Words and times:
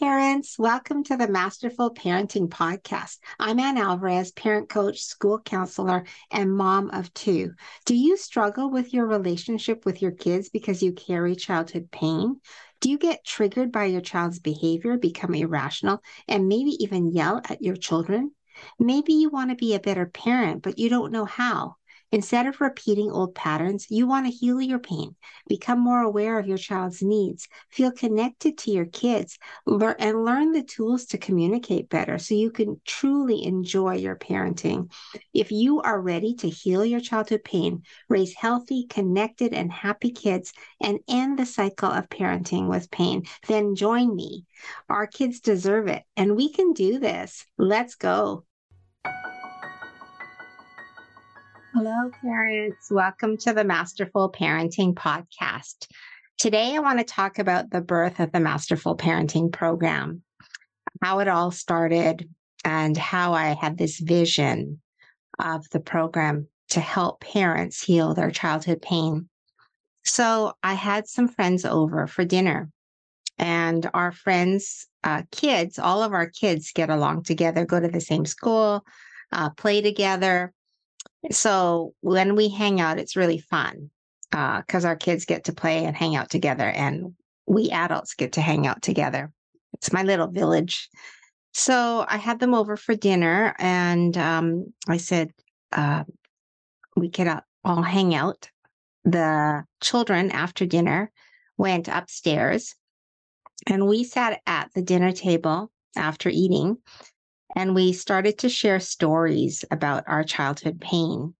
parents. 0.00 0.58
Welcome 0.58 1.04
to 1.04 1.16
the 1.16 1.28
Masterful 1.28 1.94
Parenting 1.94 2.48
Podcast. 2.48 3.18
I'm 3.38 3.60
Ann 3.60 3.78
Alvarez, 3.78 4.32
parent 4.32 4.68
coach, 4.68 5.00
school 5.02 5.38
counselor, 5.38 6.04
and 6.32 6.52
mom 6.52 6.90
of 6.90 7.14
two. 7.14 7.52
Do 7.84 7.94
you 7.94 8.16
struggle 8.16 8.70
with 8.70 8.92
your 8.92 9.06
relationship 9.06 9.86
with 9.86 10.02
your 10.02 10.10
kids 10.10 10.48
because 10.48 10.82
you 10.82 10.92
carry 10.92 11.36
childhood 11.36 11.92
pain? 11.92 12.40
Do 12.80 12.90
you 12.90 12.98
get 12.98 13.24
triggered 13.24 13.70
by 13.70 13.84
your 13.84 14.00
child's 14.00 14.40
behavior, 14.40 14.98
become 14.98 15.32
irrational, 15.32 16.02
and 16.26 16.48
maybe 16.48 16.72
even 16.80 17.12
yell 17.12 17.40
at 17.48 17.62
your 17.62 17.76
children? 17.76 18.32
Maybe 18.80 19.12
you 19.12 19.30
want 19.30 19.50
to 19.50 19.56
be 19.56 19.74
a 19.76 19.80
better 19.80 20.06
parent, 20.06 20.64
but 20.64 20.76
you 20.76 20.88
don't 20.88 21.12
know 21.12 21.24
how. 21.24 21.76
Instead 22.12 22.46
of 22.46 22.60
repeating 22.60 23.10
old 23.10 23.34
patterns, 23.34 23.86
you 23.90 24.06
want 24.06 24.26
to 24.26 24.32
heal 24.32 24.60
your 24.60 24.78
pain, 24.78 25.16
become 25.48 25.80
more 25.80 26.00
aware 26.00 26.38
of 26.38 26.46
your 26.46 26.58
child's 26.58 27.02
needs, 27.02 27.48
feel 27.70 27.90
connected 27.90 28.56
to 28.56 28.70
your 28.70 28.86
kids, 28.86 29.38
learn, 29.66 29.96
and 29.98 30.24
learn 30.24 30.52
the 30.52 30.62
tools 30.62 31.06
to 31.06 31.18
communicate 31.18 31.88
better 31.88 32.18
so 32.18 32.34
you 32.34 32.50
can 32.50 32.80
truly 32.84 33.44
enjoy 33.44 33.96
your 33.96 34.16
parenting. 34.16 34.90
If 35.32 35.50
you 35.50 35.80
are 35.80 36.00
ready 36.00 36.34
to 36.36 36.48
heal 36.48 36.84
your 36.84 37.00
childhood 37.00 37.42
pain, 37.44 37.82
raise 38.08 38.34
healthy, 38.34 38.86
connected, 38.86 39.52
and 39.52 39.72
happy 39.72 40.10
kids, 40.10 40.52
and 40.80 41.00
end 41.08 41.38
the 41.38 41.46
cycle 41.46 41.90
of 41.90 42.08
parenting 42.08 42.68
with 42.68 42.90
pain, 42.90 43.24
then 43.48 43.74
join 43.74 44.14
me. 44.14 44.44
Our 44.88 45.06
kids 45.06 45.40
deserve 45.40 45.88
it, 45.88 46.04
and 46.16 46.36
we 46.36 46.52
can 46.52 46.72
do 46.72 46.98
this. 46.98 47.44
Let's 47.58 47.96
go. 47.96 48.44
Hello, 51.76 52.08
parents. 52.22 52.88
Welcome 52.88 53.36
to 53.38 53.52
the 53.52 53.64
Masterful 53.64 54.30
Parenting 54.30 54.94
Podcast. 54.94 55.88
Today, 56.38 56.76
I 56.76 56.78
want 56.78 57.00
to 57.00 57.04
talk 57.04 57.40
about 57.40 57.70
the 57.70 57.80
birth 57.80 58.20
of 58.20 58.30
the 58.30 58.38
Masterful 58.38 58.96
Parenting 58.96 59.50
Program, 59.50 60.22
how 61.02 61.18
it 61.18 61.26
all 61.26 61.50
started, 61.50 62.28
and 62.64 62.96
how 62.96 63.32
I 63.32 63.56
had 63.60 63.76
this 63.76 63.98
vision 63.98 64.82
of 65.40 65.68
the 65.70 65.80
program 65.80 66.46
to 66.68 66.80
help 66.80 67.18
parents 67.22 67.82
heal 67.82 68.14
their 68.14 68.30
childhood 68.30 68.80
pain. 68.80 69.28
So, 70.04 70.52
I 70.62 70.74
had 70.74 71.08
some 71.08 71.26
friends 71.26 71.64
over 71.64 72.06
for 72.06 72.24
dinner, 72.24 72.70
and 73.36 73.90
our 73.92 74.12
friends' 74.12 74.86
uh, 75.02 75.24
kids, 75.32 75.80
all 75.80 76.04
of 76.04 76.12
our 76.12 76.28
kids 76.28 76.70
get 76.72 76.88
along 76.88 77.24
together, 77.24 77.66
go 77.66 77.80
to 77.80 77.88
the 77.88 78.00
same 78.00 78.26
school, 78.26 78.86
uh, 79.32 79.50
play 79.50 79.82
together 79.82 80.52
so 81.30 81.94
when 82.00 82.36
we 82.36 82.48
hang 82.48 82.80
out, 82.80 82.98
it's 82.98 83.16
really 83.16 83.38
fun 83.38 83.90
because 84.30 84.84
uh, 84.84 84.88
our 84.88 84.96
kids 84.96 85.24
get 85.24 85.44
to 85.44 85.52
play 85.52 85.84
and 85.84 85.96
hang 85.96 86.16
out 86.16 86.30
together, 86.30 86.68
and 86.68 87.14
we 87.46 87.70
adults 87.70 88.14
get 88.14 88.32
to 88.32 88.40
hang 88.40 88.66
out 88.66 88.82
together. 88.82 89.32
It's 89.74 89.92
my 89.92 90.02
little 90.02 90.28
village. 90.28 90.88
So 91.52 92.04
I 92.08 92.16
had 92.16 92.40
them 92.40 92.54
over 92.54 92.76
for 92.76 92.94
dinner, 92.94 93.54
and 93.58 94.16
um, 94.18 94.72
I 94.88 94.96
said 94.96 95.30
uh, 95.72 96.04
we 96.96 97.10
could 97.10 97.28
uh, 97.28 97.40
all 97.64 97.82
hang 97.82 98.14
out. 98.14 98.50
The 99.04 99.64
children, 99.80 100.30
after 100.30 100.66
dinner, 100.66 101.12
went 101.56 101.88
upstairs, 101.88 102.74
and 103.66 103.86
we 103.86 104.04
sat 104.04 104.40
at 104.46 104.70
the 104.74 104.82
dinner 104.82 105.12
table 105.12 105.70
after 105.96 106.28
eating 106.28 106.78
and 107.54 107.74
we 107.74 107.92
started 107.92 108.38
to 108.38 108.48
share 108.48 108.80
stories 108.80 109.64
about 109.70 110.04
our 110.06 110.24
childhood 110.24 110.80
pain. 110.80 111.34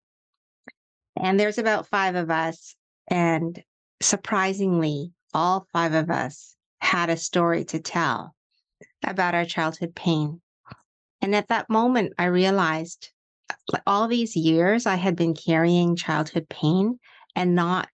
And 1.17 1.39
there's 1.39 1.59
about 1.59 1.89
five 1.89 2.15
of 2.15 2.31
us. 2.31 2.77
And 3.09 3.63
surprisingly, 4.01 5.13
all 5.33 5.67
five 5.73 5.93
of 5.93 6.11
us 6.11 6.55
had 6.79 7.11
a 7.11 7.17
story 7.17 7.65
to 7.67 7.81
tell 7.81 8.35
about 9.05 9.35
our 9.35 9.45
childhood 9.45 9.95
pain. 9.95 10.41
And 11.21 11.35
at 11.35 11.49
that 11.49 11.69
moment, 11.69 12.13
I 12.19 12.27
realized 12.27 13.11
all 13.87 14.09
these 14.09 14.37
years 14.37 14.87
I 14.87 14.97
had 14.97 15.17
been 15.17 15.35
carrying 15.35 15.97
childhood 15.97 16.49
pain 16.49 16.99
and 17.35 17.55
not 17.55 17.89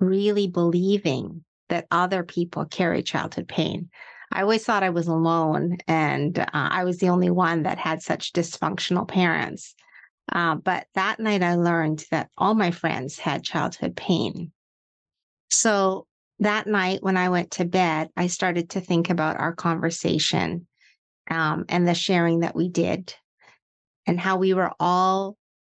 really 0.00 0.48
believing 0.48 1.44
that 1.68 1.86
other 1.90 2.22
people 2.22 2.64
carry 2.64 3.02
childhood 3.02 3.48
pain. 3.48 3.90
I 4.32 4.42
always 4.42 4.64
thought 4.64 4.82
I 4.82 4.90
was 4.90 5.08
alone 5.08 5.78
and 5.86 6.38
uh, 6.38 6.46
I 6.52 6.84
was 6.84 6.98
the 6.98 7.08
only 7.08 7.30
one 7.30 7.62
that 7.62 7.78
had 7.78 8.02
such 8.02 8.32
dysfunctional 8.32 9.08
parents. 9.08 9.74
Uh, 10.30 10.56
but 10.56 10.86
that 10.94 11.18
night 11.18 11.42
I 11.42 11.54
learned 11.54 12.04
that 12.10 12.28
all 12.36 12.54
my 12.54 12.70
friends 12.70 13.18
had 13.18 13.42
childhood 13.42 13.96
pain. 13.96 14.52
So 15.50 16.06
that 16.40 16.66
night 16.66 17.02
when 17.02 17.16
I 17.16 17.30
went 17.30 17.52
to 17.52 17.64
bed, 17.64 18.10
I 18.16 18.26
started 18.26 18.70
to 18.70 18.80
think 18.80 19.10
about 19.10 19.38
our 19.38 19.54
conversation 19.54 20.66
um, 21.30 21.64
and 21.68 21.88
the 21.88 21.94
sharing 21.94 22.40
that 22.40 22.54
we 22.54 22.68
did 22.68 23.14
and 24.06 24.20
how 24.20 24.36
we 24.36 24.54
were 24.54 24.72
all 24.78 25.36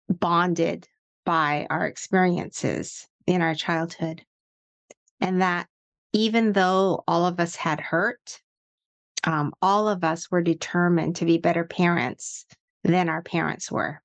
bonded 0.09 0.87
by 1.25 1.67
our 1.69 1.85
experiences 1.85 3.07
in 3.27 3.41
our 3.41 3.55
childhood. 3.55 4.23
And 5.19 5.41
that 5.41 5.67
even 6.13 6.53
though 6.53 7.03
all 7.07 7.25
of 7.25 7.39
us 7.39 7.55
had 7.55 7.79
hurt, 7.79 8.39
um, 9.23 9.53
all 9.61 9.87
of 9.87 10.03
us 10.03 10.29
were 10.31 10.41
determined 10.41 11.17
to 11.17 11.25
be 11.25 11.37
better 11.37 11.63
parents 11.63 12.45
than 12.83 13.09
our 13.09 13.21
parents 13.21 13.71
were. 13.71 14.01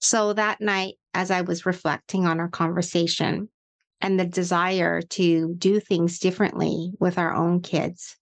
So 0.00 0.32
that 0.34 0.60
night, 0.60 0.94
as 1.14 1.30
I 1.30 1.40
was 1.40 1.66
reflecting 1.66 2.26
on 2.26 2.38
our 2.38 2.48
conversation 2.48 3.48
and 4.00 4.20
the 4.20 4.24
desire 4.24 5.02
to 5.02 5.54
do 5.54 5.80
things 5.80 6.18
differently 6.18 6.92
with 7.00 7.18
our 7.18 7.34
own 7.34 7.62
kids, 7.62 8.16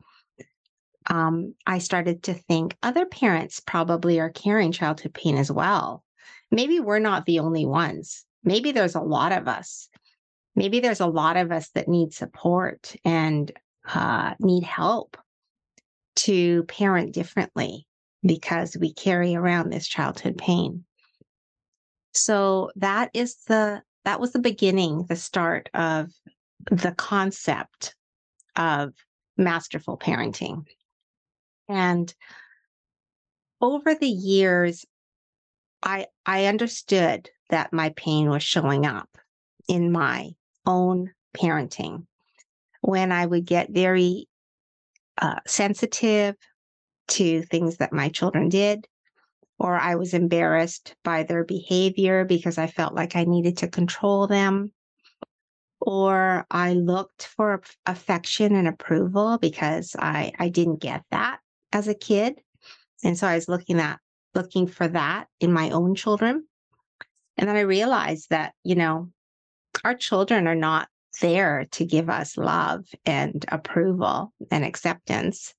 um, 1.08 1.54
I 1.66 1.78
started 1.78 2.22
to 2.24 2.34
think 2.34 2.76
other 2.82 3.04
parents 3.04 3.60
probably 3.60 4.18
are 4.18 4.30
carrying 4.30 4.72
childhood 4.72 5.14
pain 5.14 5.36
as 5.36 5.52
well. 5.52 6.02
Maybe 6.50 6.80
we're 6.80 6.98
not 6.98 7.26
the 7.26 7.40
only 7.40 7.66
ones. 7.66 8.24
Maybe 8.42 8.72
there's 8.72 8.94
a 8.94 9.00
lot 9.00 9.32
of 9.32 9.48
us 9.48 9.88
maybe 10.56 10.80
there's 10.80 11.00
a 11.00 11.06
lot 11.06 11.36
of 11.36 11.52
us 11.52 11.68
that 11.70 11.86
need 11.86 12.12
support 12.12 12.96
and 13.04 13.52
uh, 13.88 14.34
need 14.40 14.64
help 14.64 15.16
to 16.16 16.64
parent 16.64 17.12
differently 17.12 17.86
because 18.24 18.76
we 18.76 18.92
carry 18.92 19.36
around 19.36 19.70
this 19.70 19.86
childhood 19.86 20.36
pain. 20.38 20.84
So 22.14 22.70
that 22.76 23.10
is 23.12 23.36
the 23.46 23.82
that 24.04 24.20
was 24.20 24.32
the 24.32 24.38
beginning, 24.38 25.04
the 25.08 25.16
start 25.16 25.68
of 25.74 26.10
the 26.70 26.92
concept 26.92 27.94
of 28.54 28.94
masterful 29.36 29.98
parenting. 29.98 30.64
And 31.68 32.12
over 33.60 33.94
the 33.94 34.08
years, 34.08 34.86
I 35.82 36.06
I 36.24 36.46
understood 36.46 37.28
that 37.50 37.72
my 37.72 37.90
pain 37.96 38.30
was 38.30 38.42
showing 38.42 38.86
up 38.86 39.10
in 39.68 39.92
my 39.92 40.30
own 40.66 41.12
parenting 41.36 42.06
when 42.80 43.12
I 43.12 43.26
would 43.26 43.44
get 43.44 43.70
very 43.70 44.28
uh, 45.18 45.40
sensitive 45.46 46.36
to 47.08 47.42
things 47.42 47.76
that 47.78 47.92
my 47.92 48.08
children 48.08 48.48
did, 48.48 48.86
or 49.58 49.76
I 49.76 49.94
was 49.94 50.12
embarrassed 50.12 50.94
by 51.04 51.22
their 51.22 51.44
behavior 51.44 52.24
because 52.24 52.58
I 52.58 52.66
felt 52.66 52.94
like 52.94 53.16
I 53.16 53.24
needed 53.24 53.58
to 53.58 53.68
control 53.68 54.26
them, 54.26 54.72
or 55.80 56.46
I 56.50 56.74
looked 56.74 57.26
for 57.26 57.62
affection 57.86 58.54
and 58.56 58.68
approval 58.68 59.38
because 59.38 59.94
I, 59.98 60.32
I 60.38 60.48
didn't 60.48 60.80
get 60.80 61.02
that 61.10 61.38
as 61.72 61.88
a 61.88 61.94
kid. 61.94 62.34
And 63.04 63.16
so 63.16 63.26
I 63.26 63.34
was 63.34 63.48
looking 63.48 63.78
at 63.78 63.98
looking 64.34 64.66
for 64.66 64.86
that 64.88 65.28
in 65.40 65.52
my 65.52 65.70
own 65.70 65.94
children. 65.94 66.44
And 67.38 67.48
then 67.48 67.56
I 67.56 67.60
realized 67.60 68.30
that, 68.30 68.52
you 68.64 68.74
know, 68.74 69.10
our 69.86 69.94
children 69.94 70.48
are 70.48 70.56
not 70.56 70.88
there 71.20 71.68
to 71.70 71.84
give 71.84 72.10
us 72.10 72.36
love 72.36 72.84
and 73.04 73.44
approval 73.52 74.32
and 74.50 74.64
acceptance. 74.64 75.54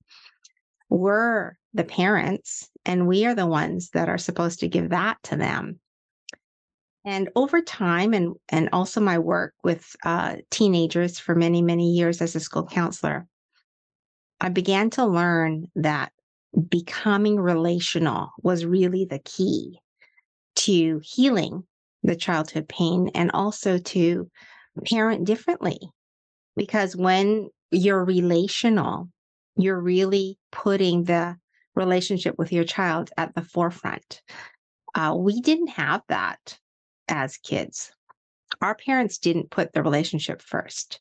We're 0.90 1.56
the 1.72 1.84
parents, 1.84 2.68
and 2.84 3.08
we 3.08 3.24
are 3.24 3.34
the 3.34 3.46
ones 3.46 3.88
that 3.94 4.10
are 4.10 4.18
supposed 4.18 4.60
to 4.60 4.68
give 4.68 4.90
that 4.90 5.16
to 5.24 5.36
them. 5.36 5.80
And 7.06 7.30
over 7.36 7.62
time, 7.62 8.12
and, 8.12 8.34
and 8.50 8.68
also 8.70 9.00
my 9.00 9.18
work 9.18 9.54
with 9.64 9.96
uh, 10.04 10.36
teenagers 10.50 11.18
for 11.18 11.34
many, 11.34 11.62
many 11.62 11.92
years 11.92 12.20
as 12.20 12.36
a 12.36 12.40
school 12.40 12.66
counselor, 12.66 13.26
I 14.42 14.50
began 14.50 14.90
to 14.90 15.06
learn 15.06 15.68
that 15.74 16.12
becoming 16.68 17.40
relational 17.40 18.32
was 18.42 18.66
really 18.66 19.06
the 19.06 19.20
key 19.20 19.80
to 20.56 21.00
healing 21.02 21.64
the 22.02 22.16
childhood 22.16 22.68
pain 22.68 23.10
and 23.14 23.30
also 23.32 23.78
to 23.78 24.30
parent 24.86 25.26
differently. 25.26 25.78
Because 26.56 26.96
when 26.96 27.48
you're 27.70 28.04
relational, 28.04 29.08
you're 29.56 29.80
really 29.80 30.38
putting 30.50 31.04
the 31.04 31.36
relationship 31.74 32.36
with 32.38 32.52
your 32.52 32.64
child 32.64 33.10
at 33.16 33.34
the 33.34 33.42
forefront. 33.42 34.22
Uh, 34.94 35.14
we 35.16 35.40
didn't 35.40 35.68
have 35.68 36.02
that 36.08 36.58
as 37.08 37.36
kids. 37.36 37.92
Our 38.60 38.74
parents 38.74 39.18
didn't 39.18 39.50
put 39.50 39.72
the 39.72 39.82
relationship 39.82 40.42
first. 40.42 41.00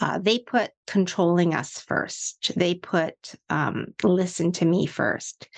uh, 0.00 0.18
they 0.18 0.38
put 0.38 0.70
controlling 0.86 1.54
us 1.54 1.78
first. 1.80 2.52
They 2.56 2.74
put 2.74 3.34
um, 3.50 3.88
listen 4.02 4.52
to 4.52 4.64
me 4.64 4.86
first. 4.86 5.48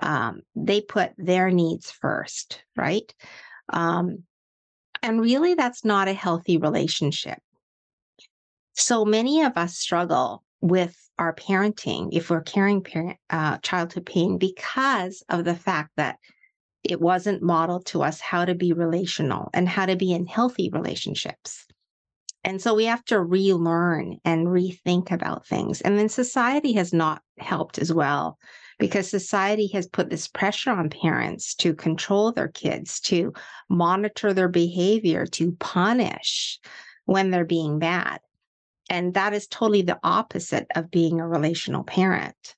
Um, 0.00 0.40
they 0.54 0.80
put 0.80 1.12
their 1.18 1.50
needs 1.50 1.90
first, 1.90 2.62
right? 2.76 3.12
Um, 3.68 4.24
and 5.02 5.20
really, 5.20 5.54
that's 5.54 5.84
not 5.84 6.08
a 6.08 6.12
healthy 6.12 6.58
relationship. 6.58 7.38
So 8.74 9.04
many 9.04 9.42
of 9.42 9.56
us 9.56 9.76
struggle 9.76 10.44
with 10.60 10.96
our 11.18 11.34
parenting 11.34 12.08
if 12.12 12.30
we're 12.30 12.42
carrying 12.42 12.82
parent, 12.82 13.18
uh, 13.30 13.58
childhood 13.58 14.06
pain 14.06 14.38
because 14.38 15.22
of 15.28 15.44
the 15.44 15.54
fact 15.54 15.90
that 15.96 16.18
it 16.84 17.00
wasn't 17.00 17.42
modeled 17.42 17.86
to 17.86 18.02
us 18.02 18.20
how 18.20 18.44
to 18.44 18.54
be 18.54 18.72
relational 18.72 19.50
and 19.52 19.68
how 19.68 19.86
to 19.86 19.96
be 19.96 20.12
in 20.12 20.26
healthy 20.26 20.70
relationships. 20.72 21.66
And 22.44 22.60
so 22.60 22.74
we 22.74 22.86
have 22.86 23.04
to 23.06 23.20
relearn 23.20 24.18
and 24.24 24.48
rethink 24.48 25.12
about 25.12 25.46
things. 25.46 25.80
And 25.80 25.96
then 25.96 26.08
society 26.08 26.72
has 26.72 26.92
not 26.92 27.22
helped 27.38 27.78
as 27.78 27.92
well 27.92 28.38
because 28.82 29.08
society 29.08 29.68
has 29.68 29.86
put 29.86 30.10
this 30.10 30.26
pressure 30.26 30.72
on 30.72 30.90
parents 30.90 31.54
to 31.54 31.72
control 31.72 32.32
their 32.32 32.48
kids, 32.48 32.98
to 32.98 33.32
monitor 33.68 34.32
their 34.32 34.48
behavior, 34.48 35.24
to 35.24 35.52
punish 35.60 36.58
when 37.04 37.30
they're 37.30 37.44
being 37.44 37.78
bad. 37.78 38.18
And 38.90 39.14
that 39.14 39.34
is 39.34 39.46
totally 39.46 39.82
the 39.82 40.00
opposite 40.02 40.66
of 40.74 40.90
being 40.90 41.20
a 41.20 41.28
relational 41.28 41.84
parent. 41.84 42.56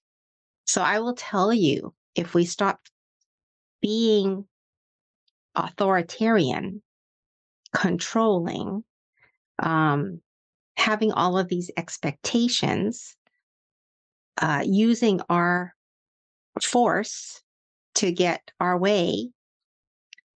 So 0.64 0.80
I 0.80 1.00
will 1.00 1.12
tell 1.12 1.52
you 1.52 1.92
if 2.14 2.32
we 2.32 2.46
stop 2.46 2.80
being 3.82 4.46
authoritarian, 5.54 6.82
controlling, 7.74 8.82
um, 9.58 10.22
having 10.78 11.12
all 11.12 11.36
of 11.36 11.48
these 11.48 11.70
expectations, 11.76 13.14
uh, 14.40 14.62
using 14.64 15.20
our 15.28 15.74
force 16.62 17.42
to 17.96 18.12
get 18.12 18.50
our 18.60 18.78
way, 18.78 19.30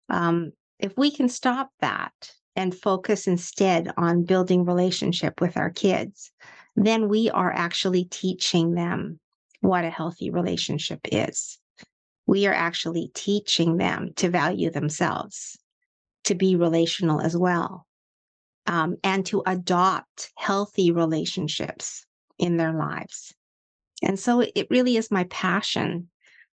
um, 0.09 0.51
if 0.79 0.97
we 0.97 1.11
can 1.11 1.29
stop 1.29 1.71
that 1.79 2.13
and 2.55 2.75
focus 2.75 3.27
instead 3.27 3.91
on 3.97 4.23
building 4.23 4.65
relationship 4.65 5.41
with 5.41 5.57
our 5.57 5.69
kids, 5.69 6.31
then 6.75 7.09
we 7.09 7.29
are 7.29 7.51
actually 7.51 8.05
teaching 8.05 8.73
them 8.73 9.19
what 9.61 9.85
a 9.85 9.89
healthy 9.89 10.29
relationship 10.29 10.99
is. 11.05 11.57
We 12.27 12.47
are 12.47 12.53
actually 12.53 13.11
teaching 13.13 13.77
them 13.77 14.11
to 14.17 14.29
value 14.29 14.69
themselves, 14.69 15.57
to 16.25 16.35
be 16.35 16.55
relational 16.55 17.21
as 17.21 17.35
well, 17.35 17.85
um, 18.65 18.97
and 19.03 19.25
to 19.27 19.43
adopt 19.45 20.31
healthy 20.35 20.91
relationships 20.91 22.05
in 22.37 22.57
their 22.57 22.73
lives. 22.73 23.33
And 24.01 24.19
so 24.19 24.41
it 24.41 24.67
really 24.69 24.97
is 24.97 25.11
my 25.11 25.23
passion 25.25 26.09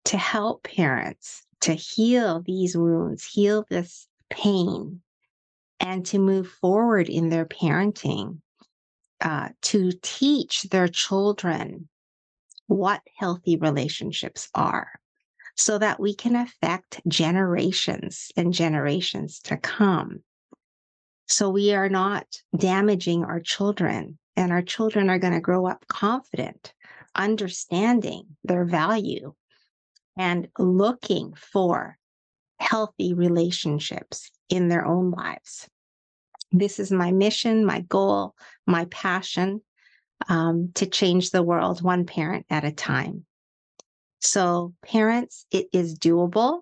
to 0.06 0.18
help 0.18 0.64
parents 0.64 1.44
to 1.62 1.74
heal 1.74 2.42
these 2.46 2.76
wounds, 2.78 3.26
heal 3.26 3.66
this 3.70 4.08
pain, 4.30 5.02
and 5.80 6.06
to 6.08 6.20
move 6.20 6.48
forward 6.48 7.10
in 7.10 7.30
their 7.30 7.46
parenting, 7.46 8.40
uh, 9.22 9.50
to 9.62 9.92
teach 10.02 10.64
their 10.64 10.88
children 10.88 11.90
what 12.68 13.02
healthy 13.18 13.58
relationships 13.58 14.50
are 14.54 14.90
so 15.56 15.78
that 15.78 16.00
we 16.00 16.14
can 16.14 16.36
affect 16.36 17.02
generations 17.08 18.32
and 18.38 18.54
generations 18.54 19.40
to 19.40 19.58
come. 19.58 20.24
So 21.28 21.50
we 21.50 21.74
are 21.74 21.90
not 21.90 22.26
damaging 22.56 23.24
our 23.26 23.40
children, 23.40 24.18
and 24.36 24.52
our 24.52 24.62
children 24.62 25.10
are 25.10 25.20
going 25.20 25.34
to 25.34 25.42
grow 25.42 25.68
up 25.68 25.86
confident, 25.88 26.74
understanding 27.16 28.24
their 28.44 28.66
value, 28.66 29.34
and 30.18 30.48
looking 30.58 31.34
for 31.34 31.98
healthy 32.60 33.14
relationships 33.14 34.32
in 34.50 34.68
their 34.68 34.86
own 34.86 35.12
lives. 35.12 35.68
This 36.52 36.80
is 36.80 36.92
my 36.92 37.12
mission, 37.12 37.66
my 37.66 37.82
goal, 37.82 38.36
my 38.68 38.86
passion 38.86 39.62
um, 40.28 40.72
to 40.76 40.86
change 40.86 41.32
the 41.32 41.44
world 41.44 41.82
one 41.82 42.06
parent 42.06 42.46
at 42.50 42.66
a 42.66 42.72
time. 42.72 43.26
So, 44.22 44.74
parents, 44.84 45.46
it 45.52 45.68
is 45.72 45.98
doable. 45.98 46.62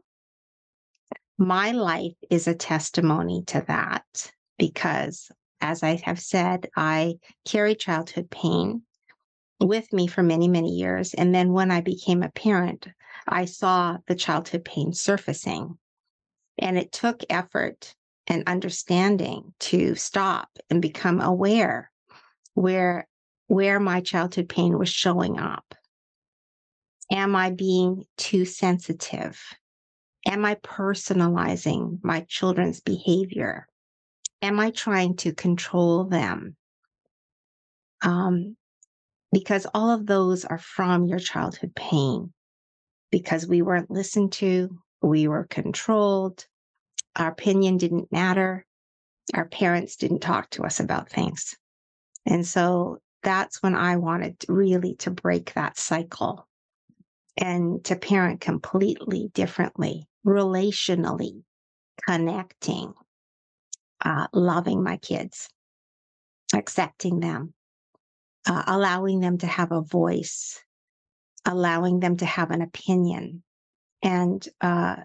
My 1.40 1.72
life 1.72 2.16
is 2.30 2.48
a 2.48 2.56
testimony 2.56 3.44
to 3.48 3.64
that 3.68 4.32
because, 4.60 5.32
as 5.62 5.82
I 5.82 5.96
have 6.04 6.20
said, 6.20 6.70
I 6.76 7.16
carry 7.46 7.74
childhood 7.76 8.30
pain 8.30 8.84
with 9.60 9.92
me 9.92 10.08
for 10.08 10.24
many, 10.24 10.48
many 10.48 10.72
years. 10.72 11.14
And 11.14 11.34
then 11.34 11.52
when 11.52 11.72
I 11.72 11.82
became 11.82 12.24
a 12.24 12.30
parent, 12.30 12.88
I 13.28 13.46
saw 13.46 13.98
the 14.08 14.16
childhood 14.16 14.66
pain 14.66 14.94
surfacing. 14.94 15.78
And 16.60 16.78
it 16.78 16.92
took 16.92 17.24
effort 17.30 17.94
and 18.28 18.44
understanding 18.48 19.54
to 19.60 19.96
stop 19.96 20.50
and 20.70 20.82
become 20.82 21.22
aware 21.22 21.92
where 22.54 23.08
where 23.48 23.80
my 23.80 24.02
childhood 24.02 24.50
pain 24.50 24.78
was 24.78 24.90
showing 24.90 25.40
up. 25.40 25.74
Am 27.10 27.36
I 27.36 27.52
being 27.52 28.04
too 28.18 28.44
sensitive? 28.44 29.40
Am 30.26 30.44
I 30.44 30.56
personalizing 30.56 32.00
my 32.04 32.26
children's 32.28 32.82
behavior? 32.82 33.68
Am 34.42 34.60
I 34.60 34.72
trying 34.72 35.16
to 35.18 35.34
control 35.34 36.04
them? 36.04 36.58
Um, 38.02 38.58
because 39.32 39.68
all 39.74 39.90
of 39.92 40.06
those 40.06 40.46
are 40.46 40.58
from 40.58 41.06
your 41.06 41.20
childhood 41.20 41.74
pain 41.76 42.34
because 43.12 43.48
we 43.48 43.62
weren't 43.62 43.92
listened 43.92 44.32
to, 44.34 44.78
we 45.02 45.28
were 45.28 45.46
controlled, 45.46 46.46
our 47.16 47.30
opinion 47.30 47.78
didn't 47.78 48.12
matter, 48.12 48.66
our 49.34 49.48
parents 49.48 49.96
didn't 49.96 50.20
talk 50.20 50.50
to 50.52 50.64
us 50.64 50.80
about 50.80 51.10
things. 51.10 51.56
And 52.26 52.46
so 52.46 53.00
that's 53.24 53.62
when 53.62 53.76
I 53.76 53.98
wanted 53.98 54.38
really 54.48 54.96
to 54.96 55.12
break 55.12 55.54
that 55.54 55.78
cycle 55.78 56.48
and 57.38 57.84
to 57.86 57.96
parent 57.96 58.42
completely 58.42 59.30
differently, 59.34 60.08
relationally, 60.26 61.44
connecting, 62.06 62.94
uh, 64.04 64.28
loving 64.34 64.84
my 64.84 64.98
kids, 64.98 65.50
accepting 66.54 67.20
them, 67.20 67.54
uh, 68.48 68.64
allowing 68.68 69.20
them 69.20 69.38
to 69.40 69.48
have 69.48 69.72
a 69.72 69.82
voice, 69.82 70.60
allowing 71.46 72.00
them 72.00 72.18
to 72.18 72.26
have 72.26 72.52
an 72.52 72.62
opinion, 72.62 73.44
and 74.02 74.48
uh, 74.62 74.98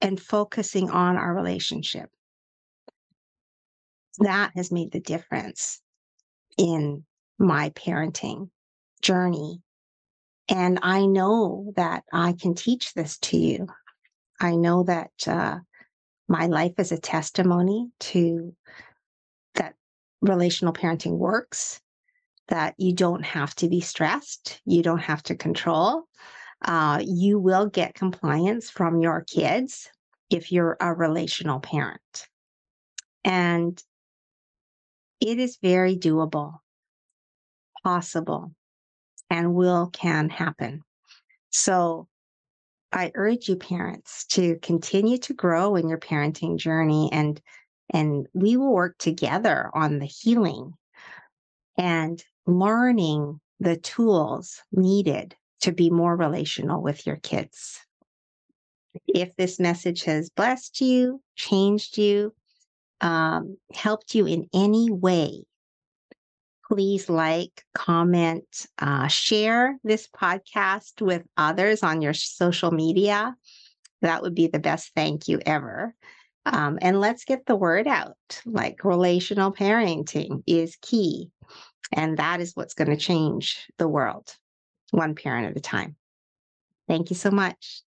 and 0.00 0.20
focusing 0.20 0.90
on 0.90 1.16
our 1.16 1.34
relationship. 1.34 2.10
That 4.18 4.52
has 4.54 4.70
made 4.70 4.92
the 4.92 5.00
difference 5.00 5.80
in 6.56 7.04
my 7.38 7.70
parenting 7.70 8.50
journey. 9.02 9.60
And 10.48 10.78
I 10.82 11.06
know 11.06 11.72
that 11.76 12.04
I 12.12 12.34
can 12.40 12.54
teach 12.54 12.94
this 12.94 13.18
to 13.18 13.36
you. 13.36 13.66
I 14.40 14.56
know 14.56 14.84
that 14.84 15.10
uh, 15.26 15.58
my 16.28 16.46
life 16.46 16.74
is 16.78 16.92
a 16.92 16.98
testimony 16.98 17.90
to 18.00 18.54
that 19.54 19.74
relational 20.20 20.74
parenting 20.74 21.16
works, 21.16 21.80
that 22.48 22.74
you 22.78 22.92
don't 22.92 23.24
have 23.24 23.54
to 23.56 23.68
be 23.68 23.80
stressed, 23.80 24.60
you 24.64 24.82
don't 24.82 24.98
have 24.98 25.22
to 25.24 25.34
control. 25.34 26.04
Uh, 26.64 27.02
you 27.04 27.38
will 27.38 27.66
get 27.66 27.94
compliance 27.94 28.70
from 28.70 29.00
your 29.00 29.22
kids 29.22 29.88
if 30.30 30.50
you're 30.50 30.76
a 30.80 30.94
relational 30.94 31.60
parent. 31.60 32.28
And 33.24 33.82
it 35.20 35.38
is 35.38 35.58
very 35.62 35.96
doable, 35.96 36.58
possible, 37.82 38.52
and 39.30 39.54
will 39.54 39.88
can 39.92 40.28
happen. 40.28 40.82
So 41.50 42.08
I 42.92 43.10
urge 43.14 43.48
you 43.48 43.56
parents 43.56 44.24
to 44.30 44.56
continue 44.60 45.18
to 45.18 45.34
grow 45.34 45.76
in 45.76 45.88
your 45.88 45.98
parenting 45.98 46.58
journey 46.58 47.10
and 47.12 47.40
and 47.90 48.26
we 48.32 48.56
will 48.56 48.72
work 48.72 48.96
together 48.98 49.70
on 49.74 49.98
the 49.98 50.06
healing 50.06 50.72
and 51.76 52.22
learning 52.46 53.40
the 53.60 53.76
tools 53.76 54.60
needed 54.72 55.34
to 55.60 55.72
be 55.72 55.90
more 55.90 56.16
relational 56.16 56.82
with 56.82 57.06
your 57.06 57.16
kids. 57.16 57.80
If 59.06 59.34
this 59.36 59.58
message 59.58 60.04
has 60.04 60.30
blessed 60.30 60.80
you, 60.80 61.20
changed 61.36 61.98
you, 61.98 62.34
um, 63.00 63.56
helped 63.72 64.14
you 64.14 64.26
in 64.26 64.48
any 64.52 64.90
way, 64.90 65.44
please 66.68 67.08
like, 67.08 67.64
comment, 67.74 68.66
uh, 68.78 69.08
share 69.08 69.78
this 69.84 70.08
podcast 70.08 71.00
with 71.00 71.22
others 71.36 71.82
on 71.82 72.02
your 72.02 72.14
social 72.14 72.70
media. 72.70 73.34
That 74.02 74.22
would 74.22 74.34
be 74.34 74.48
the 74.48 74.58
best 74.58 74.92
thank 74.94 75.28
you 75.28 75.40
ever. 75.44 75.94
Um, 76.46 76.78
and 76.82 77.00
let's 77.00 77.24
get 77.24 77.46
the 77.46 77.56
word 77.56 77.86
out 77.86 78.16
like 78.44 78.84
relational 78.84 79.52
parenting 79.52 80.42
is 80.46 80.76
key. 80.82 81.30
And 81.92 82.18
that 82.18 82.40
is 82.40 82.54
what's 82.54 82.74
going 82.74 82.90
to 82.90 82.96
change 82.96 83.66
the 83.78 83.88
world, 83.88 84.34
one 84.90 85.14
parent 85.14 85.48
at 85.48 85.56
a 85.56 85.60
time. 85.60 85.96
Thank 86.88 87.10
you 87.10 87.16
so 87.16 87.30
much. 87.30 87.82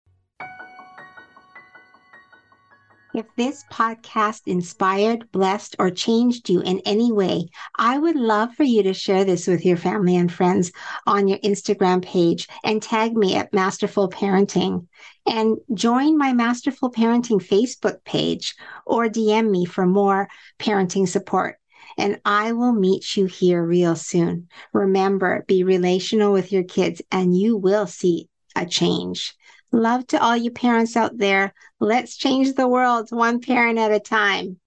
If 3.14 3.26
this 3.36 3.64
podcast 3.72 4.42
inspired, 4.46 5.32
blessed, 5.32 5.76
or 5.78 5.90
changed 5.90 6.50
you 6.50 6.60
in 6.60 6.80
any 6.84 7.10
way, 7.10 7.48
I 7.76 7.98
would 7.98 8.16
love 8.16 8.54
for 8.54 8.64
you 8.64 8.82
to 8.82 8.92
share 8.92 9.24
this 9.24 9.46
with 9.46 9.64
your 9.64 9.78
family 9.78 10.14
and 10.14 10.30
friends 10.30 10.70
on 11.06 11.26
your 11.26 11.38
Instagram 11.38 12.02
page 12.02 12.46
and 12.62 12.82
tag 12.82 13.16
me 13.16 13.34
at 13.34 13.52
Masterful 13.52 14.10
Parenting. 14.10 14.86
And 15.26 15.56
join 15.74 16.18
my 16.18 16.32
Masterful 16.32 16.92
Parenting 16.92 17.42
Facebook 17.42 18.04
page 18.04 18.54
or 18.84 19.08
DM 19.08 19.50
me 19.50 19.64
for 19.64 19.86
more 19.86 20.28
parenting 20.58 21.08
support. 21.08 21.58
And 21.98 22.20
I 22.24 22.52
will 22.52 22.72
meet 22.72 23.16
you 23.16 23.26
here 23.26 23.62
real 23.62 23.96
soon. 23.96 24.48
Remember, 24.72 25.44
be 25.48 25.64
relational 25.64 26.32
with 26.32 26.52
your 26.52 26.62
kids 26.62 27.02
and 27.10 27.36
you 27.36 27.56
will 27.56 27.86
see 27.88 28.28
a 28.54 28.64
change. 28.64 29.34
Love 29.72 30.06
to 30.06 30.22
all 30.22 30.36
you 30.36 30.50
parents 30.50 30.96
out 30.96 31.18
there. 31.18 31.52
Let's 31.80 32.16
change 32.16 32.54
the 32.54 32.68
world 32.68 33.08
one 33.10 33.40
parent 33.40 33.78
at 33.78 33.92
a 33.92 34.00
time. 34.00 34.60